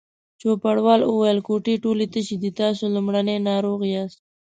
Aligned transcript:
چوپړوال 0.41 1.01
وویل: 1.05 1.39
کوټې 1.47 1.75
ټولې 1.83 2.05
تشې 2.13 2.35
دي، 2.41 2.51
تاسې 2.59 2.83
لومړنی 2.95 3.37
ناروغ 3.49 3.79
یاست. 3.93 4.19